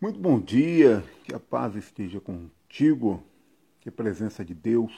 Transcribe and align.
Muito 0.00 0.18
bom 0.18 0.40
dia, 0.40 1.04
que 1.24 1.34
a 1.34 1.38
paz 1.38 1.76
esteja 1.76 2.22
contigo, 2.22 3.22
que 3.80 3.90
a 3.90 3.92
presença 3.92 4.42
de 4.42 4.54
Deus 4.54 4.90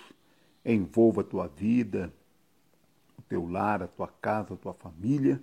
envolva 0.65 1.23
a 1.23 1.25
tua 1.25 1.49
vida, 1.49 2.15
o 3.19 3.23
teu 3.23 3.45
lar, 3.45 3.83
a 3.83 3.89
tua 3.89 4.07
casa, 4.07 4.55
a 4.55 4.57
tua 4.57 4.73
família, 4.73 5.43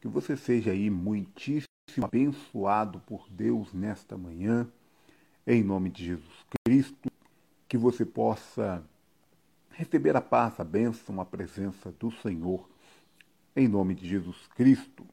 que 0.00 0.06
você 0.06 0.36
seja 0.36 0.70
aí 0.70 0.88
muitíssimo 0.88 1.66
abençoado 2.00 3.00
por 3.00 3.28
Deus 3.28 3.72
nesta 3.74 4.16
manhã, 4.16 4.68
em 5.44 5.64
nome 5.64 5.90
de 5.90 6.04
Jesus 6.04 6.46
Cristo, 6.64 7.10
que 7.66 7.76
você 7.76 8.06
possa 8.06 8.84
receber 9.70 10.14
a 10.14 10.20
paz, 10.20 10.60
a 10.60 10.64
bênção, 10.64 11.20
a 11.20 11.24
presença 11.24 11.90
do 11.98 12.12
Senhor, 12.12 12.70
em 13.56 13.66
nome 13.66 13.96
de 13.96 14.08
Jesus 14.08 14.46
Cristo. 14.54 15.04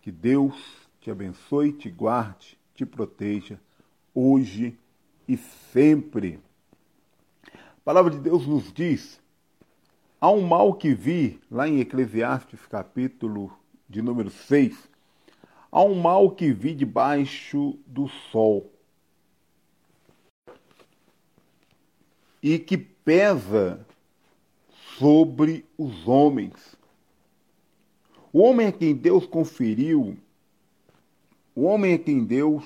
Que 0.00 0.10
Deus 0.10 0.87
te 1.08 1.12
abençoe, 1.12 1.72
te 1.72 1.88
guarde, 1.88 2.58
te 2.74 2.84
proteja, 2.84 3.58
hoje 4.14 4.78
e 5.26 5.38
sempre. 5.38 6.38
A 7.46 7.80
palavra 7.82 8.10
de 8.10 8.18
Deus 8.18 8.46
nos 8.46 8.70
diz: 8.70 9.18
há 10.20 10.30
um 10.30 10.42
mal 10.42 10.74
que 10.74 10.92
vi, 10.92 11.40
lá 11.50 11.66
em 11.66 11.80
Eclesiastes, 11.80 12.60
capítulo 12.66 13.50
de 13.88 14.02
número 14.02 14.28
6, 14.28 14.86
há 15.72 15.82
um 15.82 15.94
mal 15.94 16.30
que 16.32 16.52
vi 16.52 16.74
debaixo 16.74 17.78
do 17.86 18.06
sol 18.30 18.70
e 22.42 22.58
que 22.58 22.76
pesa 22.76 23.80
sobre 24.98 25.64
os 25.78 26.06
homens. 26.06 26.76
O 28.30 28.40
homem 28.40 28.66
a 28.66 28.72
quem 28.72 28.94
Deus 28.94 29.24
conferiu 29.24 30.18
o 31.58 31.62
homem 31.64 31.94
a 31.94 31.98
quem 31.98 32.22
Deus 32.22 32.62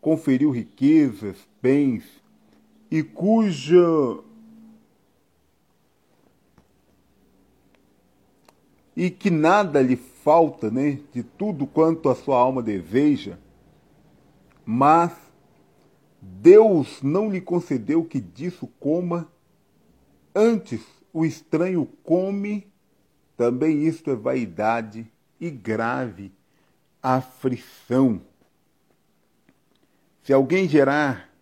conferiu 0.00 0.52
riquezas, 0.52 1.36
bens, 1.60 2.04
e 2.88 3.02
cuja 3.02 4.20
e 8.94 9.10
que 9.10 9.28
nada 9.28 9.82
lhe 9.82 9.96
falta, 9.96 10.70
né, 10.70 11.00
de 11.12 11.24
tudo 11.24 11.66
quanto 11.66 12.08
a 12.08 12.14
sua 12.14 12.38
alma 12.38 12.62
deseja, 12.62 13.36
mas 14.64 15.12
Deus 16.22 17.02
não 17.02 17.28
lhe 17.28 17.40
concedeu 17.40 18.04
que 18.04 18.20
disso 18.20 18.68
coma, 18.78 19.28
antes 20.32 20.86
o 21.12 21.24
estranho 21.24 21.88
come, 22.04 22.68
também 23.36 23.82
isto 23.82 24.12
é 24.12 24.14
vaidade 24.14 25.10
e 25.40 25.50
grave 25.50 26.30
aflição. 27.02 28.20
Se 30.28 30.32
alguém 30.34 30.68
gerar 30.68 31.32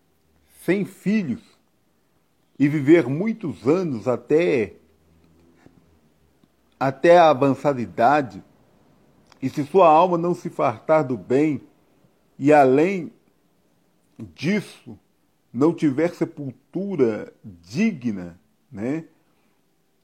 cem 0.63 0.85
filhos 0.85 1.43
e 2.57 2.69
viver 2.69 3.05
muitos 3.05 3.67
anos 3.67 4.07
até 4.07 4.75
até 6.79 7.17
a 7.17 7.29
avançada 7.29 7.81
idade, 7.81 8.41
e 9.41 9.49
se 9.49 9.65
sua 9.65 9.89
alma 9.89 10.17
não 10.17 10.33
se 10.33 10.49
fartar 10.49 11.03
do 11.03 11.17
bem, 11.17 11.61
e 12.39 12.53
além 12.53 13.11
disso 14.33 14.97
não 15.51 15.73
tiver 15.73 16.13
sepultura 16.13 17.33
digna, 17.43 18.39
né? 18.71 19.03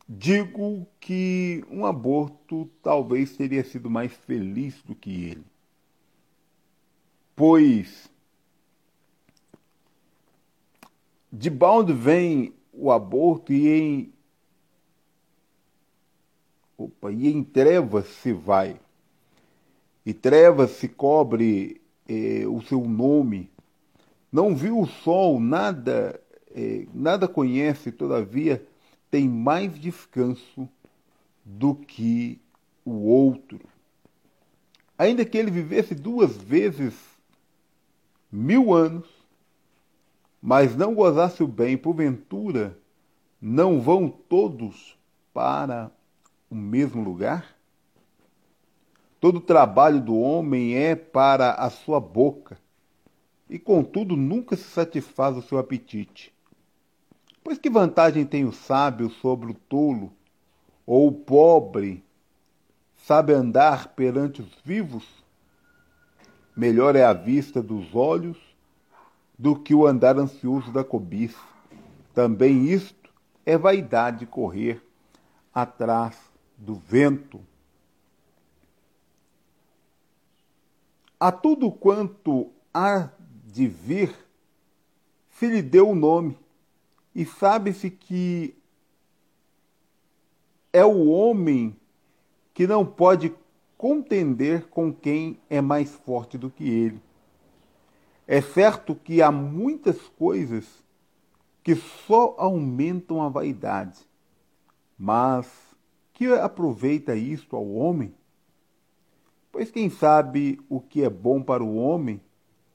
Digo 0.09 0.85
que 0.99 1.63
um 1.71 1.85
aborto 1.85 2.69
talvez 2.81 3.37
teria 3.37 3.63
sido 3.63 3.89
mais 3.89 4.11
feliz 4.11 4.83
do 4.83 4.93
que 4.93 5.23
ele. 5.23 5.45
Pois 7.33 8.11
de 11.35 11.51
onde 11.63 11.91
vem 11.93 12.53
o 12.71 12.91
aborto 12.91 13.51
e 13.51 13.67
em 13.67 14.13
opa, 16.77 17.11
e 17.11 17.27
em 17.27 17.43
trevas 17.43 18.05
se 18.05 18.31
vai. 18.31 18.79
E 20.05 20.13
trevas 20.13 20.69
se 20.71 20.87
cobre 20.87 21.81
eh, 22.07 22.45
o 22.45 22.61
seu 22.61 22.81
nome. 22.87 23.49
Não 24.31 24.55
viu 24.55 24.79
o 24.79 24.85
sol, 24.85 25.39
nada, 25.39 26.21
eh, 26.53 26.85
nada 26.93 27.27
conhece, 27.27 27.91
todavia 27.91 28.63
tem 29.09 29.27
mais 29.27 29.79
descanso 29.79 30.69
do 31.43 31.73
que 31.73 32.39
o 32.85 33.07
outro. 33.07 33.59
Ainda 34.99 35.25
que 35.25 35.37
ele 35.37 35.49
vivesse 35.49 35.95
duas 35.95 36.37
vezes 36.37 36.93
mil 38.31 38.71
anos, 38.71 39.07
mas 40.45 40.75
não 40.75 40.93
gozasse 40.93 41.41
o 41.41 41.47
bem, 41.47 41.77
porventura, 41.77 42.77
não 43.41 43.79
vão 43.79 44.09
todos 44.09 44.99
para 45.33 45.89
o 46.49 46.55
mesmo 46.55 47.01
lugar? 47.01 47.55
Todo 49.21 49.37
o 49.37 49.41
trabalho 49.41 50.01
do 50.01 50.19
homem 50.19 50.75
é 50.75 50.97
para 50.97 51.53
a 51.53 51.69
sua 51.69 51.97
boca, 51.97 52.59
e 53.49 53.57
contudo 53.57 54.17
nunca 54.17 54.57
se 54.57 54.65
satisfaz 54.65 55.37
o 55.37 55.41
seu 55.41 55.57
apetite. 55.57 56.33
Pois 57.41 57.57
que 57.57 57.69
vantagem 57.69 58.25
tem 58.25 58.43
o 58.43 58.51
sábio 58.51 59.09
sobre 59.09 59.49
o 59.49 59.53
tolo, 59.53 60.11
ou 60.85 61.07
o 61.07 61.13
pobre 61.13 62.03
sabe 62.97 63.31
andar 63.31 63.95
perante 63.95 64.41
os 64.41 64.53
vivos? 64.61 65.05
Melhor 66.53 66.97
é 66.97 67.05
a 67.05 67.13
vista 67.13 67.63
dos 67.63 67.95
olhos 67.95 68.52
do 69.37 69.55
que 69.55 69.73
o 69.73 69.85
andar 69.85 70.17
ansioso 70.17 70.71
da 70.71 70.83
cobiça. 70.83 71.39
Também 72.13 72.65
isto 72.65 73.11
é 73.45 73.57
vaidade 73.57 74.25
correr 74.25 74.81
atrás 75.53 76.17
do 76.57 76.75
vento. 76.75 77.39
A 81.19 81.31
tudo 81.31 81.71
quanto 81.71 82.51
há 82.73 83.09
de 83.45 83.67
vir, 83.67 84.13
se 85.29 85.47
lhe 85.47 85.61
deu 85.61 85.89
o 85.89 85.95
nome, 85.95 86.37
e 87.15 87.25
sabe-se 87.25 87.89
que 87.89 88.55
é 90.71 90.83
o 90.83 91.07
homem 91.07 91.75
que 92.53 92.65
não 92.65 92.85
pode 92.85 93.33
contender 93.77 94.67
com 94.67 94.91
quem 94.91 95.39
é 95.49 95.61
mais 95.61 95.95
forte 95.95 96.37
do 96.37 96.49
que 96.49 96.67
ele. 96.67 97.01
É 98.27 98.41
certo 98.41 98.95
que 98.95 99.21
há 99.21 99.31
muitas 99.31 99.99
coisas 100.09 100.83
que 101.63 101.75
só 101.75 102.35
aumentam 102.37 103.21
a 103.21 103.29
vaidade, 103.29 103.99
mas 104.97 105.47
que 106.13 106.27
aproveita 106.27 107.15
isto 107.15 107.55
ao 107.55 107.69
homem? 107.73 108.13
Pois 109.51 109.69
quem 109.69 109.89
sabe 109.89 110.59
o 110.69 110.79
que 110.79 111.03
é 111.03 111.09
bom 111.09 111.41
para 111.41 111.63
o 111.63 111.75
homem 111.75 112.21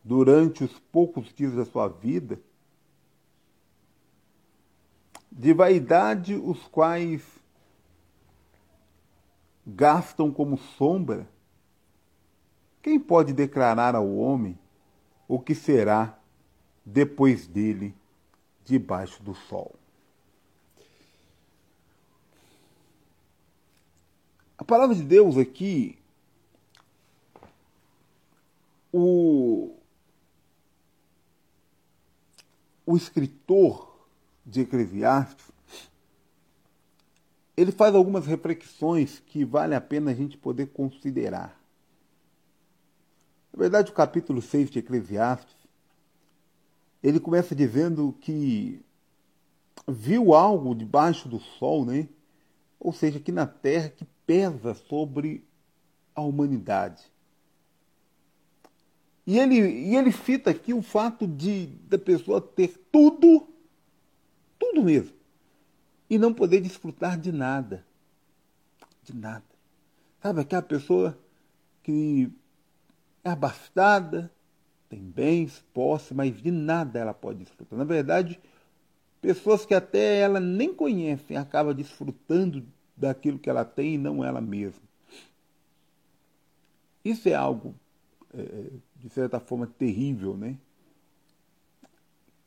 durante 0.04 0.64
os 0.64 0.78
poucos 0.78 1.32
dias 1.34 1.54
da 1.54 1.64
sua 1.64 1.88
vida? 1.88 2.40
De 5.30 5.52
vaidade, 5.52 6.34
os 6.34 6.66
quais 6.68 7.22
gastam 9.66 10.30
como 10.30 10.56
sombra, 10.56 11.28
quem 12.82 12.98
pode 12.98 13.32
declarar 13.32 13.94
ao 13.94 14.16
homem 14.16 14.58
o 15.28 15.38
que 15.38 15.54
será 15.54 16.18
depois 16.84 17.46
dele 17.46 17.94
debaixo 18.64 19.22
do 19.22 19.34
sol? 19.34 19.74
A 24.56 24.64
palavra 24.64 24.96
de 24.96 25.02
Deus 25.02 25.36
aqui, 25.36 25.96
o, 28.92 29.76
o 32.84 32.96
escritor 32.96 33.94
de 34.44 34.62
Eclesiastes, 34.62 35.46
ele 37.56 37.72
faz 37.72 37.94
algumas 37.94 38.24
reflexões 38.24 39.20
que 39.26 39.44
vale 39.44 39.74
a 39.74 39.80
pena 39.80 40.10
a 40.10 40.14
gente 40.14 40.38
poder 40.38 40.68
considerar. 40.68 41.57
Na 43.58 43.62
verdade, 43.62 43.90
o 43.90 43.94
capítulo 43.94 44.40
6 44.40 44.70
de 44.70 44.78
Eclesiastes, 44.78 45.56
ele 47.02 47.18
começa 47.18 47.56
dizendo 47.56 48.16
que 48.20 48.80
viu 49.84 50.32
algo 50.32 50.76
debaixo 50.76 51.28
do 51.28 51.40
sol, 51.40 51.84
né? 51.84 52.08
Ou 52.78 52.92
seja, 52.92 53.18
aqui 53.18 53.32
na 53.32 53.48
terra 53.48 53.88
que 53.88 54.04
pesa 54.24 54.74
sobre 54.74 55.44
a 56.14 56.20
humanidade. 56.20 57.02
E 59.26 59.40
ele, 59.40 59.56
e 59.56 59.96
ele 59.96 60.12
cita 60.12 60.50
aqui 60.50 60.72
o 60.72 60.80
fato 60.80 61.26
de 61.26 61.66
da 61.88 61.98
pessoa 61.98 62.40
ter 62.40 62.78
tudo, 62.92 63.48
tudo 64.56 64.84
mesmo, 64.84 65.16
e 66.08 66.16
não 66.16 66.32
poder 66.32 66.60
desfrutar 66.60 67.18
de 67.18 67.32
nada. 67.32 67.84
De 69.02 69.12
nada. 69.12 69.42
Sabe 70.22 70.42
aquela 70.42 70.62
pessoa 70.62 71.18
que 71.82 72.30
é 73.24 73.30
abastada, 73.30 74.30
tem 74.88 75.00
bens, 75.00 75.64
posse, 75.74 76.14
mas 76.14 76.40
de 76.40 76.50
nada 76.50 76.98
ela 76.98 77.14
pode 77.14 77.40
desfrutar. 77.40 77.78
Na 77.78 77.84
verdade, 77.84 78.40
pessoas 79.20 79.66
que 79.66 79.74
até 79.74 80.18
ela 80.20 80.40
nem 80.40 80.74
conhecem 80.74 81.36
acabam 81.36 81.74
desfrutando 81.74 82.64
daquilo 82.96 83.38
que 83.38 83.50
ela 83.50 83.64
tem 83.64 83.94
e 83.94 83.98
não 83.98 84.24
ela 84.24 84.40
mesma. 84.40 84.82
Isso 87.04 87.28
é 87.28 87.34
algo, 87.34 87.74
é, 88.34 88.70
de 88.96 89.08
certa 89.10 89.38
forma, 89.38 89.66
terrível, 89.66 90.36
né? 90.36 90.56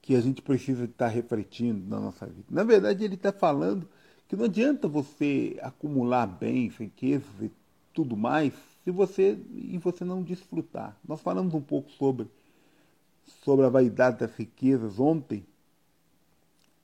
Que 0.02 0.16
a 0.16 0.22
gente 0.22 0.42
precisa 0.42 0.86
estar 0.86 1.08
refletindo 1.08 1.88
na 1.88 2.00
nossa 2.00 2.26
vida. 2.26 2.48
Na 2.50 2.64
verdade, 2.64 3.04
ele 3.04 3.16
está 3.16 3.32
falando 3.32 3.88
que 4.28 4.36
não 4.36 4.46
adianta 4.46 4.88
você 4.88 5.58
acumular 5.62 6.26
bens, 6.26 6.76
riquezas 6.78 7.30
e 7.42 7.52
tudo 7.94 8.18
mais 8.18 8.54
se 8.83 8.92
você 8.92 9.38
e 9.54 9.78
você 9.78 10.04
não 10.04 10.24
desfrutar. 10.24 10.98
Nós 11.07 11.22
falamos 11.22 11.54
um 11.54 11.62
pouco 11.62 11.89
sobre 11.92 12.28
sobre 13.44 13.66
a 13.66 13.69
vaidade 13.69 14.19
das 14.19 14.36
riquezas 14.36 15.00
ontem, 15.00 15.45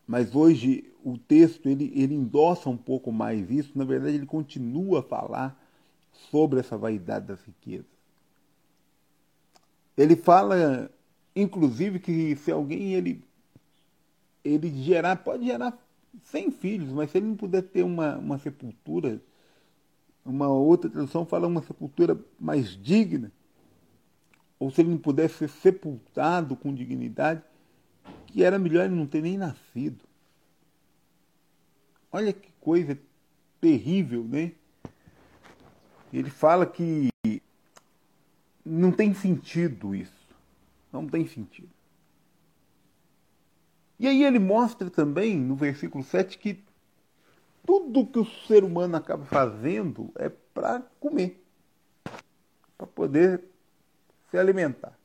mas 0.07 0.35
hoje 0.35 0.85
o 1.03 1.17
texto 1.17 1.67
ele, 1.67 1.91
ele 1.95 2.15
endossa 2.15 2.69
um 2.69 2.77
pouco 2.77 3.11
mais 3.11 3.49
isso. 3.51 3.71
Na 3.75 3.83
verdade, 3.83 4.15
ele 4.15 4.25
continua 4.25 4.99
a 4.99 5.03
falar 5.03 5.61
sobre 6.31 6.59
essa 6.59 6.77
vaidade 6.77 7.27
das 7.27 7.41
riquezas. 7.43 7.85
Ele 9.97 10.15
fala, 10.15 10.89
inclusive, 11.35 11.99
que 11.99 12.35
se 12.35 12.51
alguém 12.51 12.93
ele, 12.93 13.23
ele 14.43 14.69
gerar, 14.83 15.17
pode 15.17 15.45
gerar 15.45 15.77
100 16.23 16.51
filhos, 16.51 16.89
mas 16.89 17.11
se 17.11 17.17
ele 17.17 17.27
não 17.27 17.35
puder 17.35 17.63
ter 17.63 17.83
uma, 17.83 18.17
uma 18.17 18.37
sepultura, 18.37 19.21
uma 20.27 20.47
outra 20.47 20.89
tradução 20.89 21.25
fala 21.25 21.47
uma 21.47 21.61
sepultura 21.63 22.19
mais 22.39 22.69
digna, 22.81 23.31
ou 24.59 24.69
se 24.69 24.81
ele 24.81 24.89
não 24.89 24.97
pudesse 24.97 25.35
ser 25.35 25.49
sepultado 25.49 26.55
com 26.55 26.73
dignidade, 26.73 27.41
que 28.25 28.43
era 28.43 28.59
melhor 28.59 28.85
ele 28.85 28.95
não 28.95 29.05
ter 29.05 29.21
nem 29.21 29.37
nascido. 29.37 30.03
Olha 32.11 32.33
que 32.33 32.51
coisa 32.59 32.97
terrível, 33.61 34.23
né? 34.23 34.51
Ele 36.11 36.29
fala 36.29 36.65
que 36.65 37.09
não 38.65 38.91
tem 38.91 39.13
sentido 39.13 39.95
isso. 39.95 40.27
Não 40.91 41.07
tem 41.07 41.27
sentido. 41.27 41.69
E 43.99 44.07
aí 44.07 44.23
ele 44.23 44.39
mostra 44.39 44.89
também, 44.89 45.37
no 45.37 45.55
versículo 45.55 46.03
7, 46.03 46.37
que 46.37 46.63
tudo 47.67 48.07
que 48.07 48.17
o 48.17 48.25
ser 48.47 48.63
humano 48.63 48.95
acaba 48.95 49.25
fazendo 49.25 50.09
é 50.15 50.29
para 50.29 50.81
comer, 51.01 51.43
para 52.77 52.87
poder 52.87 53.43
se 54.31 54.37
alimentar. 54.37 54.97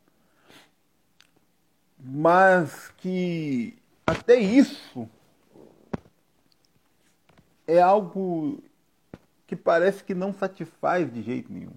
Mas 1.99 2.93
que 2.99 3.77
até 4.07 4.37
isso 4.37 5.09
é 7.67 7.83
algo 7.83 8.63
que 9.45 9.57
parece 9.57 10.05
que 10.05 10.15
não 10.15 10.33
satisfaz 10.33 11.13
de 11.13 11.21
jeito 11.21 11.53
nenhum. 11.53 11.75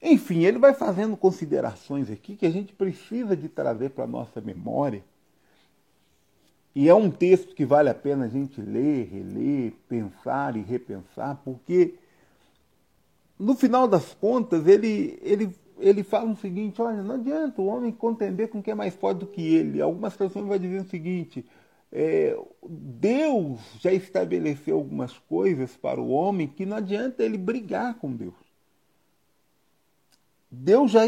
Enfim, 0.00 0.44
ele 0.44 0.58
vai 0.58 0.72
fazendo 0.72 1.14
considerações 1.14 2.10
aqui 2.10 2.34
que 2.34 2.46
a 2.46 2.50
gente 2.50 2.72
precisa 2.72 3.36
de 3.36 3.50
trazer 3.50 3.90
para 3.90 4.04
a 4.04 4.08
nossa 4.08 4.40
memória. 4.40 5.04
E 6.76 6.90
é 6.90 6.94
um 6.94 7.10
texto 7.10 7.54
que 7.54 7.64
vale 7.64 7.88
a 7.88 7.94
pena 7.94 8.26
a 8.26 8.28
gente 8.28 8.60
ler, 8.60 9.08
reler, 9.08 9.72
pensar 9.88 10.54
e 10.56 10.60
repensar, 10.60 11.40
porque 11.42 11.94
no 13.38 13.54
final 13.54 13.88
das 13.88 14.12
contas 14.12 14.66
ele, 14.66 15.18
ele, 15.22 15.56
ele 15.78 16.02
fala 16.02 16.30
o 16.30 16.36
seguinte, 16.36 16.82
olha, 16.82 17.02
não 17.02 17.14
adianta 17.14 17.62
o 17.62 17.66
homem 17.66 17.90
contender 17.90 18.50
com 18.50 18.62
quem 18.62 18.72
é 18.72 18.74
mais 18.74 18.94
forte 18.94 19.20
do 19.20 19.26
que 19.26 19.40
ele. 19.40 19.80
Algumas 19.80 20.14
pessoas 20.14 20.44
vão 20.44 20.58
dizer 20.58 20.82
o 20.82 20.88
seguinte, 20.90 21.46
é, 21.90 22.38
Deus 22.68 23.58
já 23.80 23.90
estabeleceu 23.90 24.76
algumas 24.76 25.18
coisas 25.18 25.74
para 25.78 25.98
o 25.98 26.10
homem 26.10 26.46
que 26.46 26.66
não 26.66 26.76
adianta 26.76 27.22
ele 27.22 27.38
brigar 27.38 27.94
com 27.94 28.12
Deus. 28.12 28.34
Deus 30.50 30.90
já, 30.90 31.04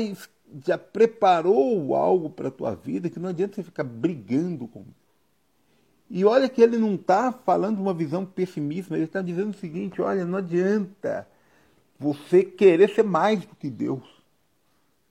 já 0.65 0.79
preparou 0.79 1.95
algo 1.95 2.31
para 2.31 2.49
a 2.49 2.51
tua 2.51 2.75
vida 2.75 3.11
que 3.11 3.21
não 3.21 3.29
adianta 3.29 3.57
você 3.57 3.63
ficar 3.63 3.85
brigando 3.85 4.67
com 4.67 4.81
Deus. 4.81 5.08
E 6.11 6.25
olha 6.25 6.49
que 6.49 6.63
ele 6.63 6.79
não 6.79 6.95
está 6.95 7.33
falando 7.33 7.81
uma 7.81 7.93
visão 7.93 8.25
pessimista, 8.25 8.95
ele 8.95 9.05
está 9.05 9.21
dizendo 9.21 9.51
o 9.51 9.59
seguinte: 9.59 10.01
olha, 10.01 10.25
não 10.25 10.39
adianta 10.39 11.27
você 11.99 12.43
querer 12.43 12.89
ser 12.91 13.05
mais 13.05 13.45
do 13.45 13.55
que 13.55 13.69
Deus. 13.69 14.03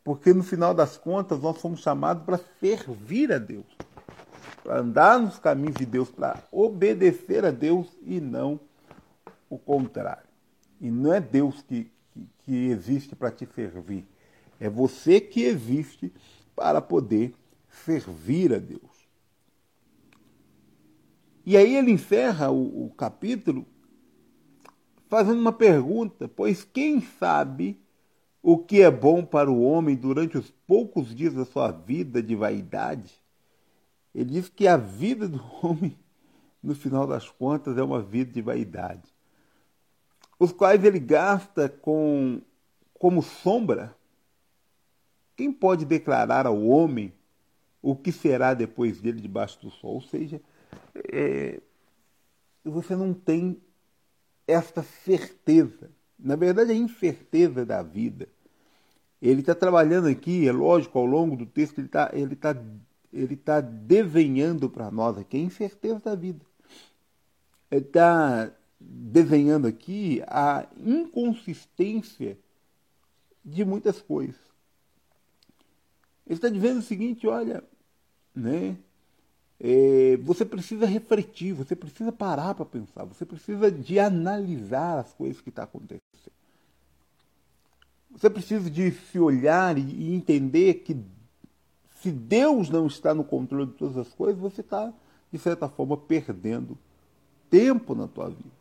Porque 0.03 0.33
no 0.33 0.43
final 0.43 0.73
das 0.73 0.97
contas 0.97 1.39
nós 1.41 1.57
fomos 1.57 1.81
chamados 1.81 2.23
para 2.23 2.39
servir 2.59 3.31
a 3.31 3.37
Deus 3.37 3.65
para 4.67 4.81
andar 4.81 5.17
nos 5.17 5.39
caminhos 5.39 5.77
de 5.77 5.85
Deus, 5.85 6.11
para 6.11 6.43
obedecer 6.51 7.45
a 7.45 7.51
Deus 7.51 7.87
e 8.05 8.19
não 8.19 8.59
o 9.49 9.57
contrário. 9.57 10.27
E 10.81 10.91
não 10.91 11.13
é 11.13 11.21
Deus 11.21 11.61
que, 11.61 11.89
que, 12.11 12.27
que 12.39 12.67
existe 12.67 13.15
para 13.15 13.31
te 13.31 13.47
servir, 13.55 14.05
é 14.59 14.69
você 14.69 15.21
que 15.21 15.41
existe 15.43 16.11
para 16.53 16.81
poder 16.81 17.33
servir 17.85 18.53
a 18.53 18.57
Deus. 18.57 18.86
E 21.47 21.55
aí 21.55 21.77
ele 21.77 21.91
encerra 21.91 22.51
o, 22.51 22.87
o 22.87 22.89
capítulo 22.89 23.65
fazendo 25.07 25.39
uma 25.39 25.53
pergunta, 25.53 26.27
pois 26.27 26.65
quem 26.65 26.99
sabe 26.99 27.79
o 28.43 28.57
que 28.57 28.81
é 28.81 28.91
bom 28.91 29.23
para 29.23 29.49
o 29.49 29.61
homem 29.61 29.95
durante 29.95 30.37
os 30.37 30.51
poucos 30.67 31.15
dias 31.15 31.33
da 31.33 31.45
sua 31.45 31.71
vida 31.71 32.21
de 32.21 32.35
vaidade? 32.35 33.13
Ele 34.13 34.31
diz 34.31 34.49
que 34.49 34.67
a 34.67 34.75
vida 34.75 35.25
do 35.25 35.41
homem, 35.63 35.97
no 36.61 36.75
final 36.75 37.07
das 37.07 37.29
contas, 37.29 37.77
é 37.77 37.81
uma 37.81 38.01
vida 38.01 38.33
de 38.33 38.41
vaidade, 38.41 39.09
os 40.37 40.51
quais 40.51 40.83
ele 40.83 40.99
gasta 40.99 41.69
com 41.69 42.41
como 42.95 43.21
sombra. 43.21 43.95
Quem 45.33 45.53
pode 45.53 45.85
declarar 45.85 46.45
ao 46.45 46.61
homem 46.61 47.13
o 47.81 47.95
que 47.95 48.11
será 48.11 48.53
depois 48.53 48.99
dele 48.99 49.21
debaixo 49.21 49.61
do 49.61 49.71
sol? 49.71 49.93
Ou 49.93 50.01
seja, 50.01 50.41
é, 51.11 51.59
você 52.63 52.95
não 52.95 53.13
tem 53.13 53.61
esta 54.47 54.83
certeza. 54.83 55.89
Na 56.17 56.35
verdade, 56.35 56.71
a 56.71 56.75
incerteza 56.75 57.65
da 57.65 57.81
vida. 57.83 58.27
Ele 59.21 59.41
está 59.41 59.55
trabalhando 59.55 60.07
aqui, 60.07 60.47
é 60.47 60.51
lógico, 60.51 60.97
ao 60.97 61.05
longo 61.05 61.35
do 61.35 61.45
texto, 61.45 61.79
ele 61.79 61.87
está 61.87 62.11
ele 62.13 62.35
tá 62.35 62.55
ele 63.11 63.33
está 63.33 63.61
desenhando 63.61 64.69
para 64.69 64.91
nós 64.91 65.17
aqui 65.17 65.37
a 65.37 65.41
incerteza 65.41 65.99
da 65.99 66.15
vida. 66.15 66.45
Ele 67.71 67.85
está 67.85 68.51
desenhando 68.79 69.67
aqui 69.67 70.21
a 70.27 70.67
inconsistência 70.77 72.37
de 73.43 73.65
muitas 73.65 74.01
coisas. 74.01 74.39
Ele 76.25 76.35
está 76.35 76.49
dizendo 76.49 76.79
o 76.79 76.83
seguinte, 76.83 77.25
olha, 77.25 77.63
né? 78.35 78.77
É, 79.59 80.17
você 80.21 80.45
precisa 80.45 80.85
refletir, 80.85 81.53
você 81.53 81.75
precisa 81.75 82.11
parar 82.11 82.53
para 82.53 82.65
pensar, 82.65 83.05
você 83.05 83.25
precisa 83.25 83.71
de 83.71 83.99
analisar 83.99 84.99
as 84.99 85.13
coisas 85.13 85.41
que 85.41 85.49
estão 85.49 85.65
tá 85.65 85.69
acontecendo. 85.69 86.01
Você 88.11 88.29
precisa 88.29 88.69
de 88.69 88.91
se 88.91 89.19
olhar 89.19 89.77
e, 89.77 89.81
e 89.81 90.15
entender 90.15 90.75
que 90.75 90.95
se 92.01 92.11
Deus 92.11 92.69
não 92.69 92.87
está 92.87 93.13
no 93.13 93.23
controle 93.23 93.65
de 93.65 93.73
todas 93.73 93.97
as 93.97 94.13
coisas, 94.13 94.39
você 94.39 94.61
está, 94.61 94.93
de 95.31 95.39
certa 95.39 95.67
forma, 95.67 95.97
perdendo 95.97 96.77
tempo 97.49 97.95
na 97.95 98.07
tua 98.07 98.29
vida. 98.29 98.57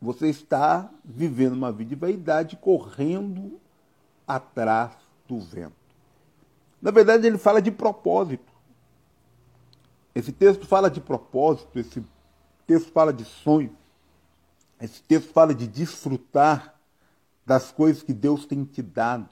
Você 0.00 0.28
está 0.28 0.90
vivendo 1.04 1.54
uma 1.54 1.72
vida 1.72 1.90
de 1.90 1.96
vaidade, 1.96 2.56
correndo 2.56 3.60
atrás 4.26 4.92
do 5.26 5.38
vento. 5.38 5.72
Na 6.80 6.90
verdade, 6.90 7.26
ele 7.26 7.38
fala 7.38 7.60
de 7.60 7.70
propósito. 7.70 8.52
Esse 10.18 10.32
texto 10.32 10.66
fala 10.66 10.90
de 10.90 11.00
propósito, 11.00 11.78
esse 11.78 12.04
texto 12.66 12.90
fala 12.90 13.12
de 13.12 13.24
sonho, 13.24 13.72
esse 14.80 15.00
texto 15.00 15.32
fala 15.32 15.54
de 15.54 15.68
desfrutar 15.68 16.74
das 17.46 17.70
coisas 17.70 18.02
que 18.02 18.12
Deus 18.12 18.44
tem 18.44 18.64
te 18.64 18.82
dado. 18.82 19.28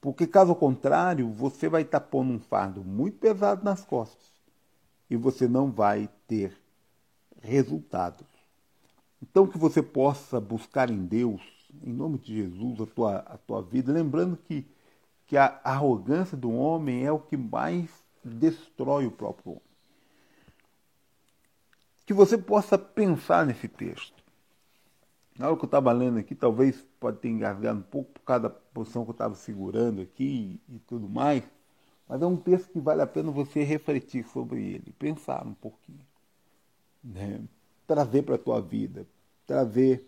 Porque, 0.00 0.24
caso 0.24 0.54
contrário, 0.54 1.28
você 1.32 1.68
vai 1.68 1.82
estar 1.82 1.98
pondo 1.98 2.32
um 2.32 2.38
fardo 2.38 2.84
muito 2.84 3.18
pesado 3.18 3.64
nas 3.64 3.84
costas 3.84 4.30
e 5.10 5.16
você 5.16 5.48
não 5.48 5.72
vai 5.72 6.08
ter 6.28 6.56
resultados. 7.40 8.28
Então, 9.20 9.48
que 9.48 9.58
você 9.58 9.82
possa 9.82 10.40
buscar 10.40 10.88
em 10.90 11.04
Deus, 11.04 11.42
em 11.84 11.92
nome 11.92 12.18
de 12.18 12.36
Jesus, 12.36 12.80
a 12.80 12.86
tua, 12.86 13.16
a 13.16 13.36
tua 13.36 13.62
vida, 13.62 13.92
lembrando 13.92 14.36
que, 14.36 14.64
que 15.26 15.36
a 15.36 15.60
arrogância 15.64 16.36
do 16.36 16.52
homem 16.52 17.04
é 17.04 17.10
o 17.10 17.18
que 17.18 17.36
mais 17.36 18.01
destrói 18.24 19.06
o 19.06 19.10
próprio 19.10 19.52
homem. 19.52 19.62
Que 22.06 22.12
você 22.12 22.36
possa 22.36 22.76
pensar 22.78 23.46
nesse 23.46 23.68
texto 23.68 24.22
Na 25.38 25.46
hora 25.48 25.56
que 25.56 25.64
eu 25.64 25.66
estava 25.66 25.92
lendo 25.92 26.18
aqui, 26.18 26.34
talvez 26.34 26.84
pode 27.00 27.18
ter 27.18 27.28
engasgado 27.28 27.78
um 27.78 27.82
pouco 27.82 28.12
por 28.12 28.20
causa 28.22 28.44
da 28.44 28.50
posição 28.50 29.04
que 29.04 29.10
eu 29.10 29.12
estava 29.12 29.34
segurando 29.34 30.02
aqui 30.02 30.60
e, 30.68 30.78
tudo 30.80 31.08
mais, 31.08 31.42
mas 32.08 32.20
é 32.20 32.26
um 32.26 32.36
texto 32.36 32.70
que 32.70 32.80
vale 32.80 33.00
a 33.02 33.06
pena 33.06 33.30
você 33.30 33.62
refletir 33.62 34.26
sobre 34.28 34.62
ele, 34.62 34.92
pensar 34.98 35.46
um 35.46 35.54
pouquinho, 35.54 36.06
né? 37.02 37.40
trazer 37.86 38.22
para 38.22 38.34
a 38.34 38.38
tua 38.38 38.60
vida, 38.60 39.06
trazer 39.46 40.06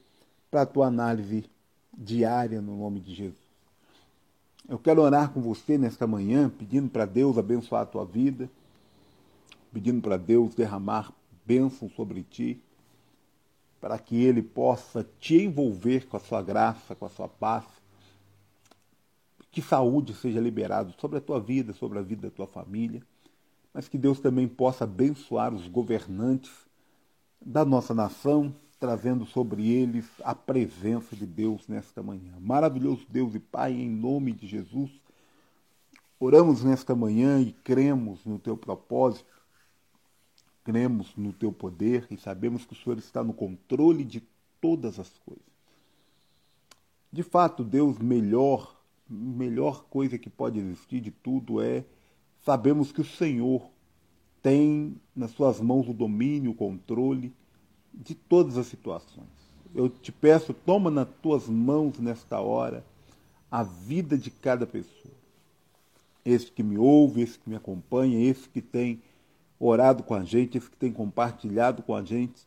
para 0.51 0.63
a 0.63 0.67
tua 0.67 0.87
análise 0.87 1.45
diária 1.97 2.61
no 2.61 2.77
nome 2.77 3.01
de 3.01 3.15
Jesus. 3.15 3.44
Eu 4.67 4.79
quero 4.79 5.03
orar 5.03 5.31
com 5.31 5.43
você 5.43 5.77
nesta 5.77 6.07
manhã, 6.07 6.49
pedindo 6.49 6.89
para 6.89 7.05
Deus 7.05 7.37
abençoar 7.37 7.83
a 7.83 7.87
tua 7.87 8.05
vida, 8.05 8.51
pedindo 9.71 10.01
para 10.01 10.17
Deus 10.17 10.55
derramar 10.55 11.13
bênção 11.45 11.91
sobre 11.91 12.23
ti, 12.23 12.63
para 13.79 13.99
que 13.99 14.17
Ele 14.23 14.43
possa 14.43 15.07
te 15.21 15.37
envolver 15.43 16.07
com 16.07 16.17
a 16.17 16.21
sua 16.21 16.41
graça, 16.41 16.95
com 16.95 17.05
a 17.05 17.11
sua 17.11 17.29
paz. 17.29 17.67
Que 19.51 19.61
saúde 19.61 20.15
seja 20.15 20.41
liberada 20.41 20.95
sobre 20.99 21.19
a 21.19 21.21
tua 21.21 21.39
vida, 21.39 21.75
sobre 21.75 21.99
a 21.99 22.03
vida 22.03 22.31
da 22.31 22.35
tua 22.35 22.47
família, 22.47 23.03
mas 23.73 23.87
que 23.87 23.99
Deus 23.99 24.19
também 24.19 24.49
possa 24.49 24.85
abençoar 24.85 25.53
os 25.53 25.69
governantes 25.69 26.51
da 27.45 27.67
nossa 27.67 27.93
nação, 27.93 28.55
trazendo 28.85 29.25
sobre 29.25 29.67
eles 29.67 30.05
a 30.23 30.35
presença 30.35 31.17
de 31.17 31.25
Deus 31.25 31.67
nesta 31.67 32.03
manhã. 32.03 32.35
Maravilhoso 32.39 33.07
Deus 33.09 33.35
e 33.35 33.41
Pai, 33.41 33.73
em 33.73 33.89
nome 33.89 34.31
de 34.31 34.47
Jesus, 34.47 34.91
oramos 36.21 36.63
nesta 36.63 36.95
manhã 36.95 37.41
e 37.41 37.51
cremos 37.51 38.27
no 38.27 38.39
teu 38.39 38.59
propósito, 38.59 39.33
cremos 40.63 41.17
no 41.17 41.33
teu 41.33 41.51
poder 41.51 42.07
e 42.11 42.19
sabemos 42.19 42.67
que 42.67 42.75
o 42.75 42.77
Senhor 42.77 42.99
está 42.99 43.25
no 43.25 43.33
controle 43.33 44.05
de 44.05 44.23
todas 44.61 45.01
as 45.01 45.09
coisas. 45.25 45.55
De 47.11 47.23
fato, 47.23 47.65
Deus, 47.65 47.99
melhor, 47.99 48.79
melhor 49.09 49.85
coisa 49.85 50.19
que 50.19 50.29
pode 50.29 50.59
existir 50.59 51.01
de 51.01 51.11
tudo 51.11 51.63
é 51.63 51.87
sabemos 52.43 52.93
que 52.93 53.01
o 53.01 53.07
Senhor 53.07 53.67
tem 54.43 55.01
nas 55.17 55.31
suas 55.31 55.59
mãos 55.59 55.89
o 55.89 55.95
domínio, 55.95 56.51
o 56.51 56.55
controle 56.55 57.33
de 57.95 58.15
todas 58.15 58.59
as 58.59 58.67
situações. 58.67 59.29
Eu 59.75 59.89
te 59.89 60.13
peço, 60.13 60.53
toma 60.53 60.91
nas 60.91 61.09
tuas 61.23 61.49
mãos 61.49 61.99
nesta 61.99 62.41
hora 62.41 62.85
a 63.51 63.63
vida 63.63 64.17
de 64.17 64.31
cada 64.31 64.67
pessoa. 64.67 65.15
Esse 66.25 66.51
que 66.51 66.63
me 66.63 66.79
ouve, 66.79 67.23
esse 67.23 67.39
que 67.39 67.49
me 67.49 67.57
acompanha, 67.57 68.19
esse 68.29 68.49
que 68.49 68.61
tem 68.61 69.03
orado 69.59 70.03
com 70.03 70.15
a 70.15 70.25
gente, 70.25 70.59
esse 70.59 70.71
que 70.71 70.77
tem 70.77 70.93
compartilhado 70.93 71.83
com 71.83 71.95
a 71.95 72.03
gente, 72.03 72.47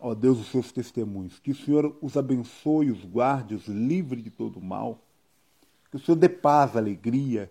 ó 0.00 0.14
Deus, 0.14 0.38
os 0.38 0.48
seus 0.48 0.72
testemunhos. 0.72 1.38
Que 1.38 1.50
o 1.50 1.54
Senhor 1.54 1.96
os 2.00 2.16
abençoe, 2.16 2.90
os 2.90 3.04
guarde, 3.04 3.54
os 3.54 3.66
livre 3.66 4.20
de 4.22 4.30
todo 4.30 4.60
mal. 4.60 5.00
Que 5.90 5.96
o 5.96 6.00
Senhor 6.00 6.16
dê 6.16 6.28
paz, 6.28 6.76
alegria. 6.76 7.50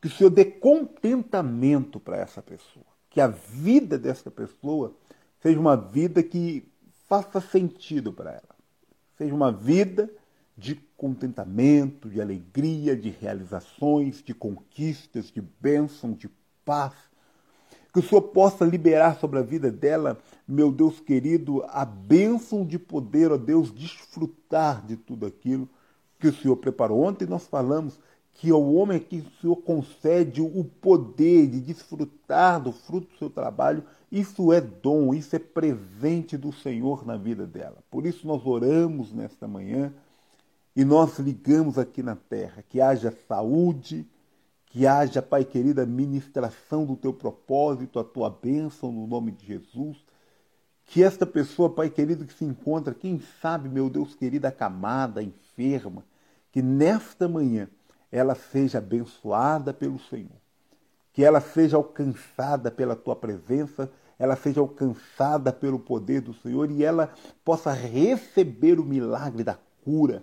Que 0.00 0.08
o 0.08 0.10
Senhor 0.10 0.30
dê 0.30 0.44
contentamento 0.44 2.00
para 2.00 2.16
essa 2.16 2.42
pessoa. 2.42 2.86
Que 3.10 3.20
a 3.20 3.28
vida 3.28 3.98
dessa 3.98 4.30
pessoa 4.30 4.94
seja 5.42 5.58
uma 5.58 5.76
vida 5.76 6.22
que 6.22 6.64
faça 7.08 7.40
sentido 7.40 8.12
para 8.12 8.30
ela. 8.30 8.54
Seja 9.18 9.34
uma 9.34 9.50
vida 9.50 10.08
de 10.56 10.76
contentamento, 10.96 12.08
de 12.08 12.20
alegria, 12.20 12.96
de 12.96 13.10
realizações, 13.10 14.22
de 14.22 14.32
conquistas, 14.32 15.30
de 15.30 15.40
bênção, 15.40 16.12
de 16.12 16.30
paz. 16.64 16.92
Que 17.92 17.98
o 17.98 18.02
Senhor 18.02 18.22
possa 18.22 18.64
liberar 18.64 19.16
sobre 19.16 19.38
a 19.38 19.42
vida 19.42 19.70
dela, 19.70 20.18
meu 20.46 20.72
Deus 20.72 21.00
querido, 21.00 21.62
a 21.68 21.84
bênção 21.84 22.64
de 22.64 22.78
poder, 22.78 23.32
ó 23.32 23.36
Deus, 23.36 23.72
desfrutar 23.74 24.86
de 24.86 24.96
tudo 24.96 25.26
aquilo 25.26 25.68
que 26.18 26.28
o 26.28 26.34
Senhor 26.34 26.56
preparou. 26.56 27.02
Ontem 27.02 27.26
nós 27.26 27.46
falamos 27.46 27.98
que 28.34 28.50
ao 28.50 28.74
homem 28.74 28.98
que 28.98 29.18
o 29.18 29.40
Senhor 29.40 29.56
concede 29.56 30.40
o 30.40 30.64
poder 30.64 31.48
de 31.48 31.60
desfrutar 31.60 32.62
do 32.62 32.72
fruto 32.72 33.08
do 33.12 33.18
seu 33.18 33.28
trabalho, 33.28 33.84
isso 34.12 34.52
é 34.52 34.60
dom, 34.60 35.14
isso 35.14 35.34
é 35.34 35.38
presente 35.38 36.36
do 36.36 36.52
Senhor 36.52 37.06
na 37.06 37.16
vida 37.16 37.46
dela. 37.46 37.78
Por 37.90 38.04
isso 38.04 38.26
nós 38.26 38.44
oramos 38.44 39.10
nesta 39.10 39.48
manhã 39.48 39.90
e 40.76 40.84
nós 40.84 41.18
ligamos 41.18 41.78
aqui 41.78 42.02
na 42.02 42.14
terra 42.14 42.62
que 42.68 42.78
haja 42.78 43.10
saúde, 43.26 44.06
que 44.66 44.86
haja, 44.86 45.22
Pai 45.22 45.46
querido, 45.46 45.80
a 45.80 45.86
ministração 45.86 46.84
do 46.84 46.94
teu 46.94 47.14
propósito, 47.14 47.98
a 47.98 48.04
tua 48.04 48.28
bênção 48.28 48.92
no 48.92 49.06
nome 49.06 49.32
de 49.32 49.46
Jesus. 49.46 49.96
Que 50.84 51.02
esta 51.02 51.24
pessoa, 51.24 51.70
Pai 51.70 51.88
querido, 51.88 52.26
que 52.26 52.34
se 52.34 52.44
encontra, 52.44 52.92
quem 52.92 53.18
sabe, 53.40 53.66
meu 53.66 53.88
Deus 53.88 54.14
querido, 54.14 54.46
acamada, 54.46 55.22
enferma, 55.22 56.04
que 56.50 56.60
nesta 56.60 57.26
manhã 57.26 57.66
ela 58.10 58.34
seja 58.34 58.76
abençoada 58.76 59.72
pelo 59.72 59.98
Senhor, 59.98 60.36
que 61.14 61.24
ela 61.24 61.40
seja 61.40 61.78
alcançada 61.78 62.70
pela 62.70 62.94
tua 62.94 63.16
presença, 63.16 63.90
ela 64.22 64.36
seja 64.36 64.60
alcançada 64.60 65.52
pelo 65.52 65.80
poder 65.80 66.20
do 66.20 66.32
Senhor 66.32 66.70
e 66.70 66.84
ela 66.84 67.12
possa 67.44 67.72
receber 67.72 68.78
o 68.78 68.84
milagre 68.84 69.42
da 69.42 69.58
cura. 69.84 70.22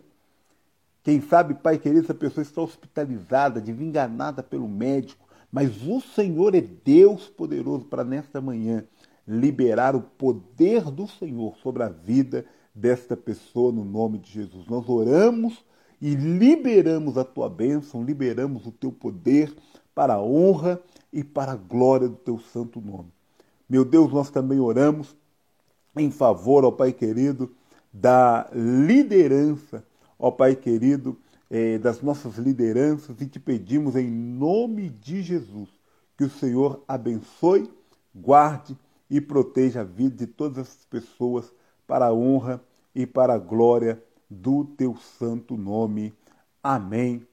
Quem 1.03 1.19
sabe, 1.19 1.53
Pai 1.53 1.77
querido, 1.77 2.05
essa 2.05 2.13
pessoa 2.13 2.41
está 2.41 2.61
hospitalizada, 2.61 3.61
enganada 3.69 4.41
pelo 4.41 4.69
médico, 4.69 5.27
mas 5.51 5.85
o 5.85 5.99
Senhor 5.99 6.55
é 6.55 6.61
Deus 6.61 7.27
poderoso 7.27 7.83
para 7.83 8.05
nesta 8.05 8.39
manhã 8.39 8.85
liberar 9.27 9.97
o 9.97 10.01
poder 10.01 10.89
do 10.89 11.05
Senhor 11.05 11.57
sobre 11.57 11.83
a 11.83 11.89
vida 11.89 12.45
desta 12.73 13.17
pessoa 13.17 13.69
no 13.69 13.83
nome 13.83 14.17
de 14.17 14.31
Jesus. 14.31 14.65
Nós 14.67 14.87
oramos 14.87 15.61
e 15.99 16.15
liberamos 16.15 17.17
a 17.17 17.25
tua 17.25 17.49
bênção, 17.49 18.01
liberamos 18.01 18.65
o 18.65 18.71
teu 18.71 18.93
poder 18.93 19.53
para 19.93 20.13
a 20.13 20.23
honra 20.23 20.81
e 21.11 21.21
para 21.21 21.51
a 21.51 21.57
glória 21.57 22.07
do 22.07 22.15
teu 22.15 22.39
santo 22.39 22.79
nome. 22.79 23.18
Meu 23.69 23.85
Deus, 23.85 24.11
nós 24.11 24.31
também 24.31 24.59
oramos 24.59 25.15
em 25.95 26.09
favor, 26.09 26.65
ó 26.65 26.71
Pai 26.71 26.91
querido, 26.91 27.55
da 27.93 28.49
liderança, 28.53 29.85
ó 30.17 30.31
Pai 30.31 30.55
querido, 30.55 31.17
eh, 31.49 31.77
das 31.77 32.01
nossas 32.01 32.37
lideranças 32.37 33.21
e 33.21 33.27
te 33.27 33.39
pedimos 33.39 33.95
em 33.95 34.09
nome 34.09 34.89
de 34.89 35.21
Jesus 35.21 35.69
que 36.17 36.25
o 36.25 36.29
Senhor 36.29 36.83
abençoe, 36.85 37.71
guarde 38.13 38.77
e 39.09 39.21
proteja 39.21 39.81
a 39.81 39.85
vida 39.85 40.17
de 40.17 40.27
todas 40.27 40.67
essas 40.67 40.85
pessoas 40.85 41.53
para 41.87 42.07
a 42.07 42.13
honra 42.13 42.61
e 42.93 43.07
para 43.07 43.35
a 43.35 43.39
glória 43.39 44.03
do 44.29 44.65
teu 44.65 44.97
santo 44.97 45.55
nome. 45.55 46.13
Amém 46.61 47.25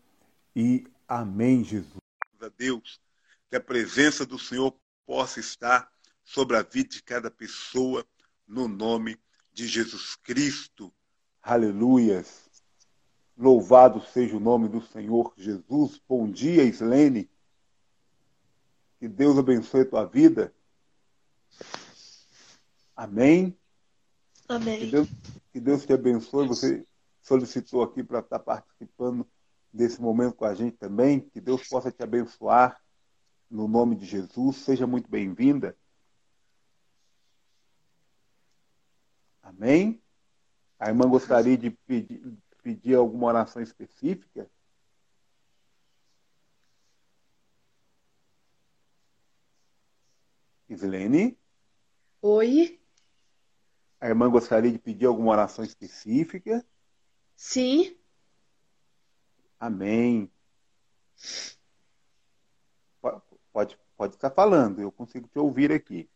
e 0.54 0.86
amém, 1.08 1.64
Jesus. 1.64 1.96
A 2.40 2.48
Deus, 2.56 3.00
que 3.50 3.56
a 3.56 3.60
presença 3.60 4.24
do 4.24 4.38
Senhor 4.38 4.72
possa 5.04 5.40
estar 5.40 5.90
sobre 6.26 6.56
a 6.56 6.62
vida 6.62 6.88
de 6.88 7.02
cada 7.02 7.30
pessoa, 7.30 8.04
no 8.46 8.66
nome 8.66 9.16
de 9.52 9.66
Jesus 9.66 10.16
Cristo. 10.16 10.92
Aleluias. 11.40 12.50
Louvado 13.38 14.02
seja 14.12 14.36
o 14.36 14.40
nome 14.40 14.68
do 14.68 14.82
Senhor 14.82 15.32
Jesus. 15.36 16.02
Bom 16.08 16.28
dia, 16.28 16.64
Islene. 16.64 17.30
Que 18.98 19.06
Deus 19.06 19.38
abençoe 19.38 19.82
a 19.82 19.88
tua 19.88 20.04
vida. 20.04 20.52
Amém. 22.96 23.56
Amém. 24.48 24.80
Que 24.80 24.86
Deus, 24.90 25.08
que 25.52 25.60
Deus 25.60 25.86
te 25.86 25.92
abençoe. 25.92 26.48
Você 26.48 26.84
solicitou 27.22 27.82
aqui 27.82 28.02
para 28.02 28.18
estar 28.18 28.40
participando 28.40 29.26
desse 29.72 30.00
momento 30.02 30.34
com 30.34 30.44
a 30.44 30.54
gente 30.54 30.76
também. 30.76 31.20
Que 31.20 31.40
Deus 31.40 31.68
possa 31.68 31.92
te 31.92 32.02
abençoar 32.02 32.80
no 33.48 33.68
nome 33.68 33.94
de 33.94 34.06
Jesus. 34.06 34.56
Seja 34.56 34.88
muito 34.88 35.08
bem-vinda. 35.08 35.76
Amém? 39.46 40.02
A 40.76 40.88
irmã 40.88 41.08
gostaria 41.08 41.56
de 41.56 41.70
pedir, 41.70 42.20
pedir 42.64 42.96
alguma 42.96 43.28
oração 43.28 43.62
específica? 43.62 44.50
Islene? 50.68 51.38
Oi? 52.20 52.80
A 54.00 54.08
irmã 54.08 54.28
gostaria 54.28 54.70
de 54.70 54.80
pedir 54.80 55.06
alguma 55.06 55.30
oração 55.30 55.64
específica? 55.64 56.66
Sim. 57.36 57.96
Amém. 59.60 60.28
Pode, 63.52 63.78
pode 63.96 64.14
estar 64.16 64.30
falando, 64.30 64.80
eu 64.80 64.90
consigo 64.90 65.28
te 65.28 65.38
ouvir 65.38 65.70
aqui. 65.70 66.10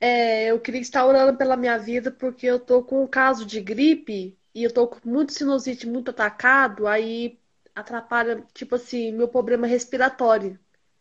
É, 0.00 0.50
eu 0.50 0.60
queria 0.60 0.80
estar 0.80 1.06
orando 1.06 1.36
pela 1.38 1.56
minha 1.56 1.78
vida 1.78 2.10
porque 2.10 2.46
eu 2.46 2.60
tô 2.60 2.82
com 2.82 3.02
um 3.02 3.06
caso 3.06 3.46
de 3.46 3.60
gripe 3.60 4.38
e 4.54 4.62
eu 4.62 4.72
tô 4.72 4.86
com 4.88 5.08
muito 5.08 5.32
sinusite 5.32 5.86
muito 5.86 6.10
atacado, 6.10 6.86
aí 6.86 7.38
atrapalha, 7.74 8.44
tipo 8.54 8.74
assim, 8.74 9.12
meu 9.12 9.28
problema 9.28 9.66
respiratório. 9.66 10.58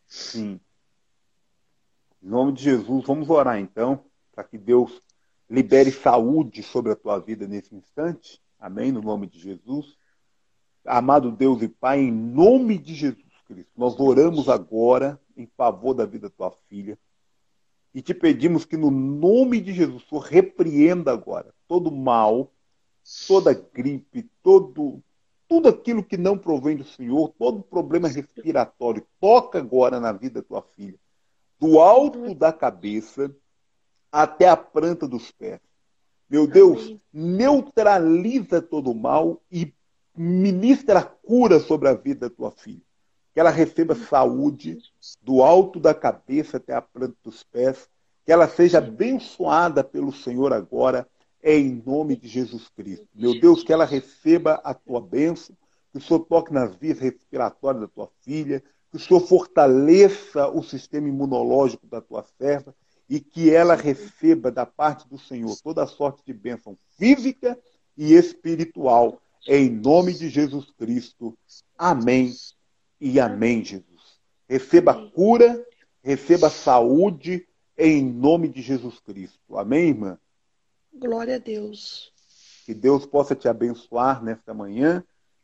Sim. 0.07 0.59
Em 2.21 2.27
nome 2.27 2.53
de 2.53 2.63
Jesus, 2.63 3.05
vamos 3.05 3.29
orar 3.29 3.59
então, 3.59 4.03
para 4.33 4.43
que 4.43 4.57
Deus 4.57 5.01
libere 5.49 5.91
saúde 5.91 6.63
sobre 6.63 6.91
a 6.91 6.95
tua 6.95 7.19
vida 7.19 7.47
nesse 7.47 7.75
instante. 7.75 8.41
Amém? 8.59 8.91
No 8.91 9.01
nome 9.01 9.27
de 9.27 9.39
Jesus. 9.39 9.97
Amado 10.85 11.31
Deus 11.31 11.61
e 11.61 11.67
Pai, 11.67 11.99
em 11.99 12.11
nome 12.11 12.77
de 12.77 12.93
Jesus 12.93 13.23
Cristo, 13.47 13.71
nós 13.77 13.99
oramos 13.99 14.49
agora 14.49 15.19
em 15.37 15.45
favor 15.45 15.93
da 15.93 16.05
vida 16.05 16.29
da 16.29 16.35
tua 16.35 16.51
filha 16.67 16.97
e 17.95 18.01
te 18.01 18.13
pedimos 18.13 18.65
que, 18.65 18.75
no 18.75 18.91
nome 18.91 19.61
de 19.61 19.73
Jesus, 19.73 20.03
o 20.11 20.17
repreenda 20.17 21.13
agora 21.13 21.55
todo 21.65 21.89
mal, 21.89 22.51
toda 23.25 23.53
gripe, 23.53 24.29
todo, 24.43 25.01
tudo 25.47 25.69
aquilo 25.69 26.03
que 26.03 26.17
não 26.17 26.37
provém 26.37 26.75
do 26.75 26.83
Senhor, 26.83 27.29
todo 27.39 27.63
problema 27.63 28.09
respiratório. 28.09 29.07
Toca 29.17 29.59
agora 29.59 29.97
na 30.01 30.11
vida 30.11 30.41
da 30.41 30.47
tua 30.47 30.61
filha, 30.75 30.99
do 31.57 31.79
alto 31.79 32.35
da 32.35 32.51
cabeça 32.51 33.33
até 34.11 34.49
a 34.49 34.57
planta 34.57 35.07
dos 35.07 35.31
pés. 35.31 35.61
Meu 36.29 36.45
Deus, 36.45 36.97
neutraliza 37.13 38.61
todo 38.61 38.91
o 38.91 38.95
mal 38.95 39.41
e 39.49 39.73
ministra 40.13 40.99
a 40.99 41.03
cura 41.03 41.61
sobre 41.61 41.87
a 41.87 41.93
vida 41.93 42.29
da 42.29 42.35
tua 42.35 42.51
filha. 42.51 42.84
Que 43.35 43.41
ela 43.41 43.49
receba 43.49 43.93
saúde 43.95 44.77
do 45.21 45.43
alto 45.43 45.77
da 45.77 45.93
cabeça 45.93 46.55
até 46.55 46.73
a 46.73 46.81
planta 46.81 47.17
dos 47.21 47.43
pés. 47.43 47.89
Que 48.25 48.31
ela 48.31 48.47
seja 48.47 48.77
abençoada 48.77 49.83
pelo 49.83 50.13
Senhor 50.13 50.53
agora, 50.53 51.05
em 51.43 51.83
nome 51.85 52.15
de 52.15 52.29
Jesus 52.29 52.69
Cristo. 52.69 53.05
Meu 53.13 53.37
Deus, 53.37 53.61
que 53.61 53.73
ela 53.73 53.83
receba 53.83 54.53
a 54.63 54.73
tua 54.73 55.01
bênção, 55.01 55.53
que 55.91 55.97
o 55.97 56.01
Senhor 56.01 56.21
toque 56.21 56.53
nas 56.53 56.77
vias 56.77 56.97
respiratórias 56.97 57.81
da 57.81 57.89
tua 57.89 58.09
filha, 58.21 58.63
que 58.89 58.95
o 58.95 58.99
Senhor 59.01 59.19
fortaleça 59.19 60.47
o 60.47 60.63
sistema 60.63 61.09
imunológico 61.09 61.85
da 61.87 61.99
tua 61.99 62.23
serva 62.37 62.73
e 63.09 63.19
que 63.19 63.53
ela 63.53 63.75
receba 63.75 64.49
da 64.49 64.65
parte 64.65 65.09
do 65.09 65.19
Senhor 65.19 65.53
toda 65.61 65.85
sorte 65.85 66.23
de 66.25 66.33
bênção 66.33 66.77
física 66.97 67.59
e 67.97 68.13
espiritual, 68.13 69.21
em 69.45 69.69
nome 69.69 70.13
de 70.13 70.29
Jesus 70.29 70.71
Cristo. 70.77 71.37
Amém 71.77 72.33
e 73.07 73.19
amém, 73.19 73.63
Jesus. 73.63 74.19
Receba 74.49 75.11
cura, 75.11 75.63
receba 76.03 76.49
saúde, 76.49 77.47
em 77.77 78.03
nome 78.03 78.47
de 78.49 78.63
Jesus 78.63 78.99
Cristo. 78.99 79.55
Amém, 79.55 79.89
irmã? 79.89 80.17
Glória 80.91 81.35
a 81.35 81.37
Deus. 81.37 82.11
Que 82.65 82.73
Deus 82.73 83.05
possa 83.05 83.35
te 83.35 83.47
abençoar 83.47 84.23
nesta 84.23 84.55
manhã, 84.55 85.03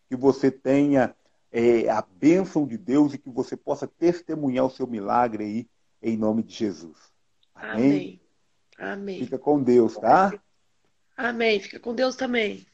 que 0.10 0.16
você 0.16 0.50
tenha 0.50 1.16
é, 1.52 1.88
a 1.88 2.02
bênção 2.02 2.66
de 2.66 2.80
Deus 2.80 3.14
e 3.14 3.20
que 3.20 3.30
você 3.30 3.56
possa 3.56 3.86
testemunhar 3.86 4.66
o 4.66 4.72
seu 4.72 4.88
milagre 4.88 5.44
aí, 5.44 5.70
em 6.02 6.18
nome 6.18 6.42
de 6.42 6.56
Jesus. 6.56 6.98
Amém. 7.54 8.20
Amém. 8.76 9.20
Fica 9.20 9.38
com 9.38 9.62
Deus, 9.62 9.96
tá? 9.98 10.34
Amém. 11.16 11.60
Fica 11.60 11.80
com 11.80 11.94
Deus 11.94 12.16
também. 12.16 12.66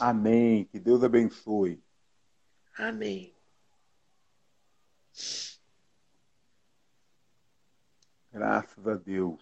Amém. 0.00 0.64
Que 0.64 0.80
Deus 0.80 1.04
abençoe. 1.04 1.82
Amém. 2.78 3.31
Graças 8.42 8.88
a 8.88 8.96
Deus. 8.96 9.40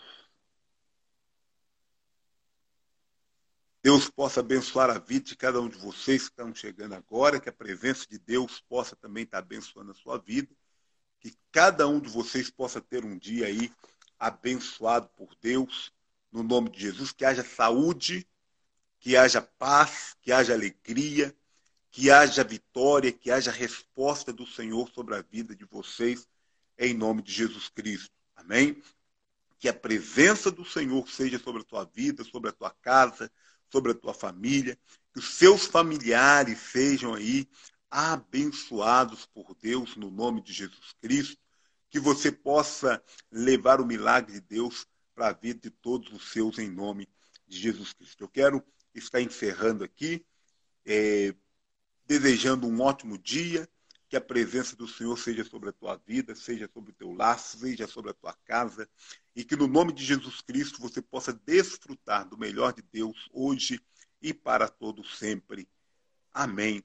Deus 3.82 4.10
possa 4.10 4.40
abençoar 4.40 4.90
a 4.90 4.98
vida 4.98 5.24
de 5.24 5.36
cada 5.36 5.58
um 5.58 5.70
de 5.70 5.78
vocês 5.78 6.24
que 6.24 6.28
estão 6.28 6.54
chegando 6.54 6.94
agora, 6.94 7.40
que 7.40 7.48
a 7.48 7.52
presença 7.52 8.06
de 8.06 8.18
Deus 8.18 8.60
possa 8.60 8.94
também 8.94 9.24
estar 9.24 9.38
abençoando 9.38 9.92
a 9.92 9.94
sua 9.94 10.18
vida, 10.18 10.54
que 11.18 11.34
cada 11.50 11.88
um 11.88 11.98
de 11.98 12.10
vocês 12.10 12.50
possa 12.50 12.78
ter 12.78 13.02
um 13.02 13.16
dia 13.16 13.46
aí 13.46 13.72
abençoado 14.18 15.08
por 15.16 15.34
Deus, 15.40 15.90
no 16.30 16.42
nome 16.42 16.68
de 16.68 16.80
Jesus, 16.80 17.10
que 17.10 17.24
haja 17.24 17.42
saúde, 17.42 18.28
que 18.98 19.16
haja 19.16 19.40
paz, 19.40 20.14
que 20.20 20.30
haja 20.30 20.52
alegria, 20.52 21.34
que 21.90 22.10
haja 22.10 22.44
vitória, 22.44 23.10
que 23.10 23.30
haja 23.30 23.50
resposta 23.50 24.30
do 24.30 24.46
Senhor 24.46 24.90
sobre 24.90 25.14
a 25.14 25.22
vida 25.22 25.56
de 25.56 25.64
vocês, 25.64 26.28
em 26.76 26.92
nome 26.92 27.22
de 27.22 27.32
Jesus 27.32 27.70
Cristo. 27.70 28.20
Amém? 28.36 28.82
Que 29.60 29.68
a 29.68 29.74
presença 29.74 30.50
do 30.50 30.64
Senhor 30.64 31.08
seja 31.08 31.38
sobre 31.38 31.62
a 31.62 31.64
tua 31.64 31.84
vida, 31.84 32.24
sobre 32.24 32.50
a 32.50 32.52
tua 32.52 32.70
casa, 32.82 33.30
sobre 33.70 33.92
a 33.92 33.94
tua 33.94 34.12
família, 34.12 34.76
que 35.12 35.20
os 35.20 35.34
seus 35.34 35.66
familiares 35.66 36.58
sejam 36.58 37.14
aí 37.14 37.48
abençoados 37.88 39.26
por 39.26 39.54
Deus 39.54 39.94
no 39.94 40.10
nome 40.10 40.42
de 40.42 40.52
Jesus 40.52 40.92
Cristo 41.00 41.38
que 41.90 41.98
você 41.98 42.30
possa 42.30 43.02
levar 43.30 43.80
o 43.80 43.86
milagre 43.86 44.34
de 44.34 44.40
Deus 44.40 44.86
para 45.14 45.28
a 45.28 45.32
vida 45.32 45.60
de 45.60 45.70
todos 45.70 46.10
os 46.12 46.30
seus 46.30 46.58
em 46.58 46.70
nome 46.70 47.08
de 47.46 47.58
Jesus 47.58 47.92
Cristo. 47.92 48.22
Eu 48.22 48.28
quero 48.28 48.64
estar 48.94 49.20
encerrando 49.20 49.82
aqui, 49.82 50.24
é, 50.86 51.34
desejando 52.06 52.66
um 52.66 52.80
ótimo 52.80 53.18
dia, 53.18 53.68
que 54.10 54.16
a 54.16 54.20
presença 54.20 54.74
do 54.74 54.88
Senhor 54.88 55.16
seja 55.16 55.44
sobre 55.44 55.68
a 55.68 55.72
tua 55.72 55.96
vida, 56.04 56.34
seja 56.34 56.68
sobre 56.74 56.90
o 56.90 56.94
teu 56.94 57.12
laço, 57.12 57.58
seja 57.58 57.86
sobre 57.86 58.10
a 58.10 58.14
tua 58.14 58.34
casa, 58.44 58.88
e 59.36 59.44
que 59.44 59.54
no 59.54 59.68
nome 59.68 59.92
de 59.92 60.04
Jesus 60.04 60.40
Cristo 60.40 60.80
você 60.80 61.00
possa 61.00 61.32
desfrutar 61.32 62.28
do 62.28 62.36
melhor 62.36 62.72
de 62.72 62.82
Deus 62.82 63.30
hoje 63.32 63.80
e 64.20 64.34
para 64.34 64.68
todo 64.68 65.04
sempre. 65.04 65.68
Amém 66.34 66.82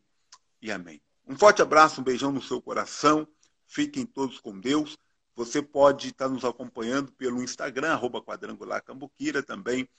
e 0.62 0.72
amém. 0.72 1.02
Um 1.26 1.36
forte 1.36 1.64
abraço, 1.64 2.00
um 2.00 2.04
beijão 2.04 2.32
no 2.32 2.44
seu 2.44 2.62
coração. 2.62 3.28
Fiquem 3.66 4.06
todos 4.06 4.40
com 4.40 4.60
Deus. 4.60 4.96
Você 5.36 5.64
pode 5.64 6.10
estar 6.10 6.30
nos 6.30 6.46
acompanhando 6.46 7.12
pelo 7.14 7.42
Instagram, 7.42 7.92
arroba 7.92 8.22
Quadrangular 8.22 8.84
Cambuquira, 8.84 9.42
também 9.42 9.90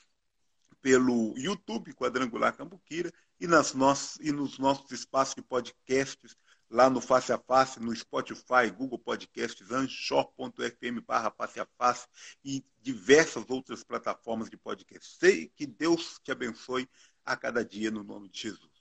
pelo 0.80 1.36
YouTube 1.36 1.92
Quadrangular 1.92 2.56
Cambuquira 2.56 3.12
e, 3.40 3.48
nas 3.48 3.74
nossos, 3.74 4.16
e 4.20 4.30
nos 4.30 4.60
nossos 4.60 4.92
espaços 4.92 5.34
de 5.34 5.42
podcasts, 5.42 6.36
lá 6.70 6.90
no 6.90 7.00
Face 7.00 7.32
a 7.32 7.38
Face, 7.38 7.80
no 7.80 7.94
Spotify, 7.94 8.70
Google 8.70 8.98
Podcasts, 8.98 9.70
anchor.fm 9.72 11.00
barra 11.06 11.30
Face 11.30 11.60
a 11.60 11.66
Face 11.78 12.06
e 12.44 12.64
diversas 12.82 13.48
outras 13.48 13.84
plataformas 13.84 14.50
de 14.50 14.56
podcast. 14.56 15.16
Sei 15.18 15.48
que 15.54 15.66
Deus 15.66 16.18
te 16.22 16.32
abençoe 16.32 16.88
a 17.24 17.36
cada 17.36 17.64
dia 17.64 17.90
no 17.90 18.02
nome 18.02 18.28
de 18.28 18.40
Jesus. 18.40 18.75